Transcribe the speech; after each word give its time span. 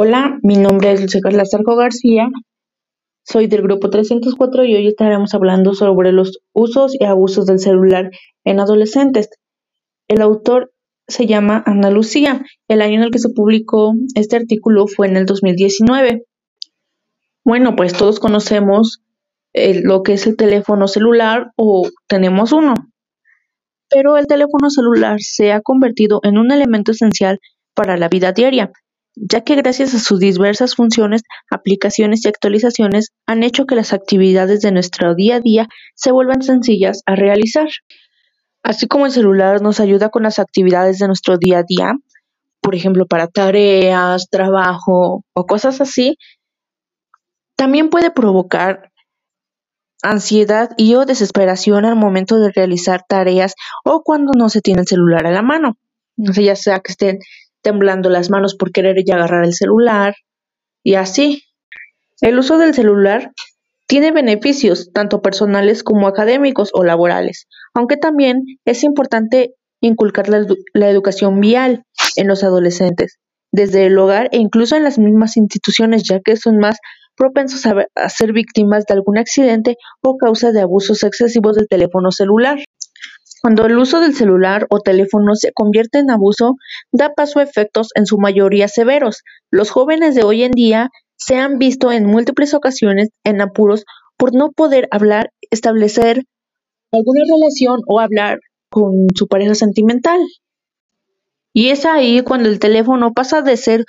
Hola, 0.00 0.38
mi 0.44 0.56
nombre 0.56 0.92
es 0.92 1.02
Lucia 1.02 1.20
Carla 1.20 1.42
Zarco 1.44 1.74
García, 1.74 2.28
soy 3.24 3.48
del 3.48 3.62
grupo 3.62 3.90
304 3.90 4.64
y 4.64 4.76
hoy 4.76 4.86
estaremos 4.86 5.34
hablando 5.34 5.74
sobre 5.74 6.12
los 6.12 6.38
usos 6.52 6.94
y 6.94 7.04
abusos 7.04 7.46
del 7.46 7.58
celular 7.58 8.12
en 8.44 8.60
adolescentes. 8.60 9.28
El 10.06 10.22
autor 10.22 10.70
se 11.08 11.26
llama 11.26 11.64
Ana 11.66 11.90
Lucía. 11.90 12.44
El 12.68 12.80
año 12.80 12.98
en 12.98 13.02
el 13.02 13.10
que 13.10 13.18
se 13.18 13.30
publicó 13.30 13.92
este 14.14 14.36
artículo 14.36 14.86
fue 14.86 15.08
en 15.08 15.16
el 15.16 15.26
2019. 15.26 16.22
Bueno, 17.42 17.74
pues 17.74 17.92
todos 17.92 18.20
conocemos 18.20 19.02
eh, 19.52 19.80
lo 19.82 20.04
que 20.04 20.12
es 20.12 20.28
el 20.28 20.36
teléfono 20.36 20.86
celular 20.86 21.50
o 21.56 21.88
tenemos 22.06 22.52
uno. 22.52 22.74
Pero 23.90 24.16
el 24.16 24.28
teléfono 24.28 24.70
celular 24.70 25.16
se 25.18 25.50
ha 25.50 25.60
convertido 25.60 26.20
en 26.22 26.38
un 26.38 26.52
elemento 26.52 26.92
esencial 26.92 27.40
para 27.74 27.96
la 27.96 28.08
vida 28.08 28.30
diaria, 28.30 28.70
ya 29.20 29.42
que 29.42 29.56
gracias 29.56 29.94
a 29.94 29.98
sus 29.98 30.18
diversas 30.20 30.74
funciones, 30.74 31.22
aplicaciones 31.50 32.24
y 32.24 32.28
actualizaciones 32.28 33.12
han 33.26 33.42
hecho 33.42 33.66
que 33.66 33.74
las 33.74 33.92
actividades 33.92 34.60
de 34.60 34.72
nuestro 34.72 35.14
día 35.14 35.36
a 35.36 35.40
día 35.40 35.68
se 35.94 36.12
vuelvan 36.12 36.42
sencillas 36.42 37.02
a 37.06 37.14
realizar. 37.14 37.68
Así 38.62 38.86
como 38.86 39.06
el 39.06 39.12
celular 39.12 39.62
nos 39.62 39.80
ayuda 39.80 40.10
con 40.10 40.22
las 40.22 40.38
actividades 40.38 40.98
de 40.98 41.06
nuestro 41.06 41.38
día 41.38 41.58
a 41.58 41.62
día, 41.62 41.92
por 42.60 42.74
ejemplo, 42.74 43.06
para 43.06 43.28
tareas, 43.28 44.28
trabajo 44.30 45.24
o 45.32 45.46
cosas 45.46 45.80
así, 45.80 46.16
también 47.56 47.88
puede 47.88 48.10
provocar 48.10 48.90
ansiedad 50.02 50.70
y 50.76 50.94
o 50.94 51.06
desesperación 51.06 51.84
al 51.84 51.96
momento 51.96 52.38
de 52.38 52.52
realizar 52.52 53.02
tareas 53.08 53.54
o 53.84 54.02
cuando 54.02 54.32
no 54.36 54.48
se 54.48 54.60
tiene 54.60 54.82
el 54.82 54.86
celular 54.86 55.26
a 55.26 55.32
la 55.32 55.42
mano. 55.42 55.76
Ya 56.16 56.56
sea 56.56 56.80
que 56.80 56.92
estén 56.92 57.18
temblando 57.62 58.08
las 58.10 58.30
manos 58.30 58.54
por 58.54 58.72
querer 58.72 58.96
ya 59.06 59.16
agarrar 59.16 59.44
el 59.44 59.54
celular 59.54 60.14
y 60.82 60.94
así. 60.94 61.42
El 62.20 62.38
uso 62.38 62.58
del 62.58 62.74
celular 62.74 63.32
tiene 63.86 64.12
beneficios 64.12 64.92
tanto 64.92 65.22
personales 65.22 65.82
como 65.82 66.08
académicos 66.08 66.70
o 66.74 66.84
laborales, 66.84 67.46
aunque 67.74 67.96
también 67.96 68.42
es 68.64 68.84
importante 68.84 69.54
inculcar 69.80 70.28
la, 70.28 70.90
educación 70.90 71.40
vial 71.40 71.84
en 72.16 72.26
los 72.26 72.44
adolescentes, 72.44 73.18
desde 73.52 73.86
el 73.86 73.98
hogar 73.98 74.28
e 74.32 74.38
incluso 74.38 74.76
en 74.76 74.84
las 74.84 74.98
mismas 74.98 75.36
instituciones, 75.36 76.02
ya 76.02 76.20
que 76.20 76.36
son 76.36 76.58
más 76.58 76.78
propensos 77.16 77.64
a, 77.66 77.86
a 77.94 78.08
ser 78.08 78.32
víctimas 78.32 78.84
de 78.86 78.94
algún 78.94 79.18
accidente 79.18 79.76
o 80.02 80.16
causa 80.16 80.52
de 80.52 80.60
abusos 80.60 81.02
excesivos 81.02 81.56
del 81.56 81.68
teléfono 81.68 82.10
celular. 82.10 82.58
Cuando 83.40 83.66
el 83.66 83.78
uso 83.78 84.00
del 84.00 84.14
celular 84.14 84.66
o 84.70 84.80
teléfono 84.80 85.34
se 85.34 85.52
convierte 85.52 85.98
en 85.98 86.10
abuso, 86.10 86.56
da 86.92 87.14
paso 87.14 87.38
a 87.38 87.44
efectos 87.44 87.88
en 87.94 88.06
su 88.06 88.18
mayoría 88.18 88.68
severos. 88.68 89.22
Los 89.50 89.70
jóvenes 89.70 90.14
de 90.14 90.24
hoy 90.24 90.42
en 90.42 90.52
día 90.52 90.90
se 91.16 91.36
han 91.36 91.58
visto 91.58 91.92
en 91.92 92.06
múltiples 92.06 92.54
ocasiones 92.54 93.10
en 93.24 93.40
apuros 93.40 93.84
por 94.16 94.34
no 94.34 94.50
poder 94.50 94.88
hablar, 94.90 95.30
establecer 95.50 96.24
alguna 96.92 97.22
relación 97.24 97.80
o 97.86 98.00
hablar 98.00 98.38
con 98.70 99.06
su 99.14 99.28
pareja 99.28 99.54
sentimental. 99.54 100.20
Y 101.52 101.70
es 101.70 101.86
ahí 101.86 102.22
cuando 102.22 102.48
el 102.48 102.58
teléfono 102.58 103.12
pasa 103.12 103.42
de 103.42 103.56
ser 103.56 103.84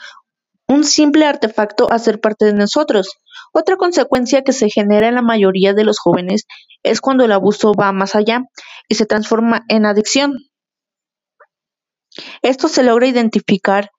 un 0.69 0.83
simple 0.83 1.25
artefacto 1.25 1.91
a 1.91 1.99
ser 1.99 2.21
parte 2.21 2.45
de 2.45 2.53
nosotros. 2.53 3.09
Otra 3.51 3.75
consecuencia 3.75 4.43
que 4.43 4.53
se 4.53 4.69
genera 4.69 5.07
en 5.07 5.15
la 5.15 5.21
mayoría 5.21 5.73
de 5.73 5.83
los 5.83 5.99
jóvenes 5.99 6.45
es 6.83 7.01
cuando 7.01 7.25
el 7.25 7.31
abuso 7.31 7.73
va 7.73 7.91
más 7.91 8.15
allá 8.15 8.43
y 8.87 8.95
se 8.95 9.05
transforma 9.05 9.63
en 9.67 9.85
adicción. 9.85 10.33
Esto 12.41 12.67
se 12.67 12.83
logra 12.83 13.07
identificar 13.07 13.89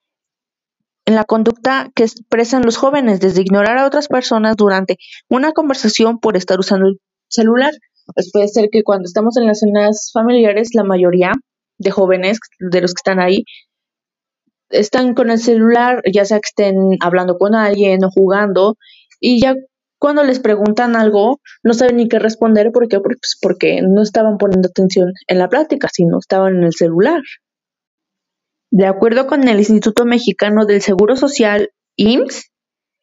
en 1.06 1.16
la 1.16 1.24
conducta 1.24 1.90
que 1.94 2.04
expresan 2.04 2.62
los 2.62 2.76
jóvenes, 2.76 3.18
desde 3.18 3.40
ignorar 3.40 3.78
a 3.78 3.86
otras 3.86 4.06
personas 4.06 4.54
durante 4.56 4.96
una 5.28 5.52
conversación 5.52 6.20
por 6.20 6.36
estar 6.36 6.60
usando 6.60 6.86
el 6.86 7.00
celular. 7.28 7.72
Pues 8.14 8.30
puede 8.32 8.48
ser 8.48 8.68
que 8.70 8.84
cuando 8.84 9.06
estamos 9.06 9.36
en 9.36 9.46
las 9.46 9.58
cenas 9.58 10.10
familiares, 10.12 10.70
la 10.74 10.84
mayoría 10.84 11.32
de 11.78 11.90
jóvenes, 11.90 12.38
de 12.60 12.80
los 12.80 12.92
que 12.92 13.00
están 13.00 13.20
ahí, 13.20 13.44
están 14.70 15.14
con 15.14 15.30
el 15.30 15.38
celular, 15.38 16.02
ya 16.12 16.24
sea 16.24 16.38
que 16.38 16.48
estén 16.48 16.76
hablando 17.00 17.36
con 17.38 17.54
alguien 17.54 18.04
o 18.04 18.10
jugando, 18.10 18.76
y 19.20 19.40
ya 19.42 19.54
cuando 19.98 20.24
les 20.24 20.40
preguntan 20.40 20.96
algo, 20.96 21.40
no 21.62 21.74
saben 21.74 21.96
ni 21.96 22.08
qué 22.08 22.18
responder 22.18 22.70
porque, 22.72 23.00
pues 23.00 23.38
porque 23.40 23.82
no 23.82 24.02
estaban 24.02 24.38
poniendo 24.38 24.68
atención 24.68 25.12
en 25.26 25.38
la 25.38 25.48
plática, 25.48 25.88
sino 25.92 26.18
estaban 26.18 26.56
en 26.56 26.64
el 26.64 26.72
celular. 26.72 27.20
De 28.70 28.86
acuerdo 28.86 29.26
con 29.26 29.46
el 29.46 29.58
Instituto 29.58 30.06
Mexicano 30.06 30.64
del 30.64 30.80
Seguro 30.80 31.16
Social, 31.16 31.70
IMSS, 31.96 32.50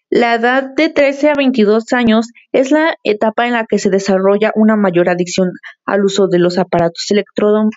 la 0.09 0.35
edad 0.35 0.73
de 0.75 0.89
13 0.89 1.29
a 1.31 1.33
22 1.35 1.91
años 1.91 2.27
es 2.53 2.72
la 2.72 2.95
etapa 3.03 3.45
en 3.45 3.53
la 3.53 3.66
que 3.69 3.77
se 3.77 3.89
desarrolla 3.89 4.53
una 4.56 4.77
mayor 4.77 5.09
adicción 5.09 5.51
al 5.85 6.06
uso 6.06 6.27
de 6.27 6.39
los 6.39 6.57
aparatos 6.57 7.07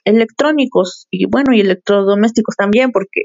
electrónicos 0.05 1.09
y 1.11 1.27
bueno, 1.27 1.53
y 1.53 1.61
electrodomésticos 1.61 2.55
también, 2.55 2.93
porque 2.93 3.25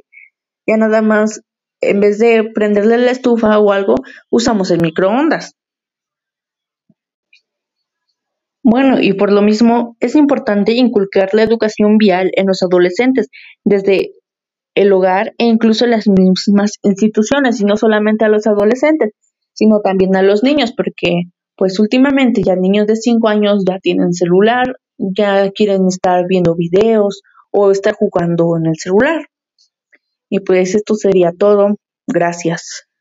ya 0.68 0.78
nada 0.78 1.02
más, 1.02 1.42
en 1.82 2.00
vez 2.00 2.20
de 2.20 2.52
prenderle 2.54 2.98
la 2.98 3.12
estufa 3.12 3.60
o 3.60 3.72
algo, 3.72 3.96
usamos 4.30 4.72
el 4.72 4.82
microondas. 4.82 5.54
Bueno, 8.64 9.00
y 9.00 9.14
por 9.14 9.32
lo 9.32 9.44
mismo 9.44 9.96
es 10.00 10.16
importante 10.16 10.72
inculcar 10.74 11.30
la 11.34 11.44
educación 11.44 11.98
vial 11.98 12.32
en 12.34 12.48
los 12.48 12.64
adolescentes 12.64 13.30
desde 13.64 14.14
el 14.74 14.92
hogar 14.92 15.34
e 15.38 15.46
incluso 15.46 15.86
las 15.86 16.08
mismas 16.08 16.80
instituciones, 16.82 17.62
y 17.62 17.66
no 17.66 17.78
solamente 17.78 18.26
a 18.26 18.30
los 18.30 18.48
adolescentes, 18.48 19.12
sino 19.54 19.82
también 19.82 20.16
a 20.16 20.24
los 20.24 20.44
niños, 20.44 20.74
porque 20.76 21.26
pues 21.56 21.80
últimamente 21.80 22.42
ya 22.44 22.56
niños 22.56 22.88
de 22.88 22.96
5 22.96 23.30
años 23.30 23.64
ya 23.66 23.80
tienen 23.80 24.14
celular, 24.14 24.76
ya 24.98 25.52
quieren 25.52 25.88
estar 25.88 26.26
viendo 26.28 26.56
videos 26.56 27.22
o 27.52 27.72
estar 27.72 27.94
jugando 27.94 28.58
en 28.58 28.66
el 28.66 28.76
celular. 28.78 29.28
Y 30.32 30.40
pues 30.40 30.76
esto 30.76 30.96
sería 30.96 31.32
todo. 31.38 31.76
Gracias. 32.08 32.86